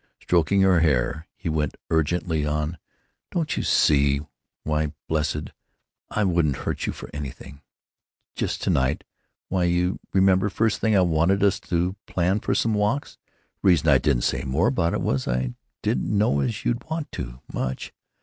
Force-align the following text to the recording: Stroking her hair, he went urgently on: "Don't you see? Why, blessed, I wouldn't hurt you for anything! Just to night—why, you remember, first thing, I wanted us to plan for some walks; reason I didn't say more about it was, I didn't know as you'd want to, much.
Stroking 0.19 0.61
her 0.61 0.79
hair, 0.79 1.27
he 1.35 1.47
went 1.47 1.77
urgently 1.91 2.43
on: 2.43 2.79
"Don't 3.29 3.55
you 3.55 3.61
see? 3.61 4.19
Why, 4.63 4.93
blessed, 5.07 5.51
I 6.09 6.23
wouldn't 6.23 6.55
hurt 6.65 6.87
you 6.87 6.91
for 6.91 7.07
anything! 7.13 7.61
Just 8.35 8.63
to 8.63 8.71
night—why, 8.71 9.65
you 9.65 9.99
remember, 10.11 10.49
first 10.49 10.81
thing, 10.81 10.97
I 10.97 11.01
wanted 11.01 11.43
us 11.43 11.59
to 11.59 11.95
plan 12.07 12.39
for 12.39 12.55
some 12.55 12.73
walks; 12.73 13.19
reason 13.61 13.89
I 13.89 13.99
didn't 13.99 14.23
say 14.23 14.41
more 14.43 14.69
about 14.69 14.93
it 14.95 15.01
was, 15.01 15.27
I 15.27 15.53
didn't 15.83 16.17
know 16.17 16.39
as 16.39 16.65
you'd 16.65 16.83
want 16.89 17.11
to, 17.11 17.41
much. 17.53 17.93